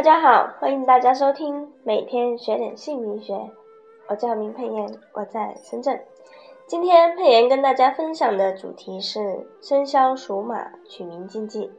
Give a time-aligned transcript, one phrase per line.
[0.00, 3.38] 大家好，欢迎大家收听每天学点姓名学。
[4.08, 6.02] 我叫明佩妍，我在深圳。
[6.66, 11.70] 今天佩妍跟大家分享的主题是生肖属马取名禁忌。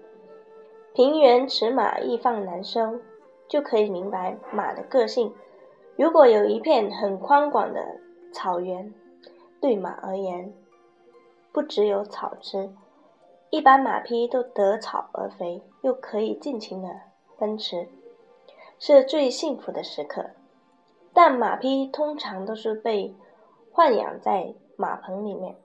[0.93, 2.99] 平原驰马易放难收，
[3.47, 5.33] 就可以明白马的个性。
[5.95, 7.83] 如果有一片很宽广的
[8.31, 8.93] 草原，
[9.59, 10.53] 对马而言，
[11.51, 12.69] 不只有草吃，
[13.49, 16.87] 一般马匹都得草而肥，又可以尽情的
[17.39, 17.87] 奔驰，
[18.83, 20.31] 是最幸福的时刻。
[21.13, 23.15] 但马匹通常都是被
[23.75, 25.55] 豢养在马棚里面，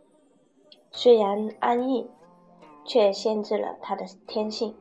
[0.91, 2.11] 虽然安逸，
[2.85, 4.77] 却限制了它的天性。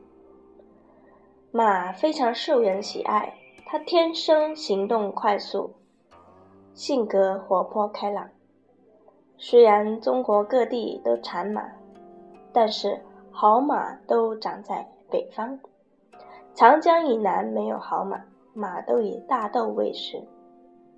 [1.50, 5.72] 马非常受人喜爱，它天生行动快速，
[6.74, 8.28] 性格活泼开朗。
[9.38, 11.72] 虽然中国各地都产马，
[12.52, 13.00] 但是
[13.30, 15.58] 好马都长在北方。
[16.56, 20.22] 长江以南没有好马，马都以大豆为食，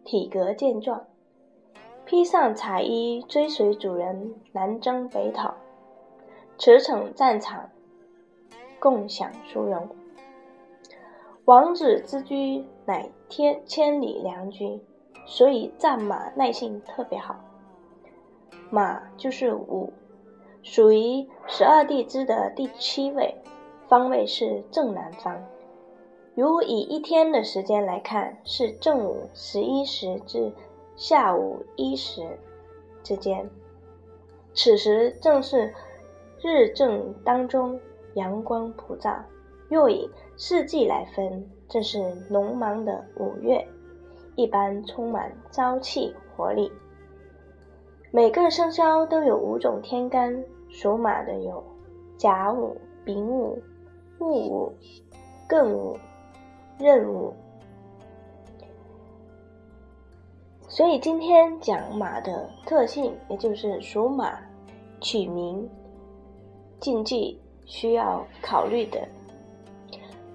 [0.05, 1.05] 体格健壮，
[2.05, 5.53] 披上彩衣追随主人南征北讨，
[6.59, 7.69] 驰骋战场，
[8.79, 9.89] 共享殊荣。
[11.45, 14.81] 王子之居乃天千里良驹，
[15.27, 17.35] 所以战马耐性特别好。
[18.71, 19.93] 马就是午，
[20.63, 23.35] 属于十二地支的第七位，
[23.89, 25.37] 方位是正南方。
[26.39, 30.53] 如以一天的时间来看，是正午十一时至
[30.95, 32.39] 下午一时
[33.03, 33.51] 之间，
[34.55, 35.75] 此时正是
[36.41, 37.81] 日正当中，
[38.15, 39.21] 阳光普照。
[39.69, 41.99] 若以四季来分，正是
[42.31, 43.67] 农忙的五月，
[44.37, 46.71] 一般充满朝气活力。
[48.13, 51.65] 每个生肖都有五种天干，属马的有
[52.17, 53.61] 甲午、丙午、
[54.21, 54.73] 戊午、
[55.49, 55.99] 庚午、
[56.79, 57.33] 任务。
[60.69, 64.39] 所以今天讲马的特性，也就是属马
[65.01, 65.69] 取名
[66.79, 69.07] 禁忌需要考虑的。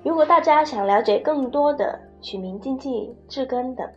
[0.04, 3.90] 如果大家想了解更多的取名禁忌、治根等，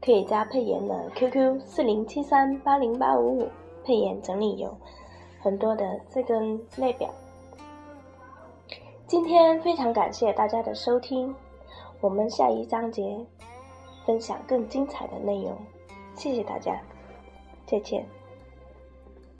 [0.00, 3.48] 可以加佩妍的 QQ 四零七三八零八五五，
[3.82, 4.76] 佩妍整理有
[5.40, 7.08] 很多的治根列表。
[9.06, 11.34] 今天非常感谢大家的收听，
[12.02, 13.24] 我们下一章节
[14.04, 15.56] 分享更精彩的内容，
[16.16, 16.82] 谢谢大家，
[17.64, 18.04] 再见。